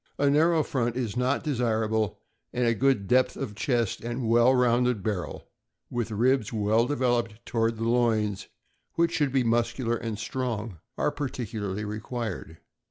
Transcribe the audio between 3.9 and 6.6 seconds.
and well rounded barrel, with ribs